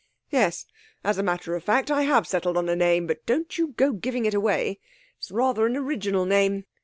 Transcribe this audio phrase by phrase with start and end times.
[0.31, 0.65] 'Yes,
[1.03, 3.91] as a matter of fact I have settled on a name; but don't you go
[3.91, 4.79] giving it away.
[5.19, 6.65] It's rather an original name.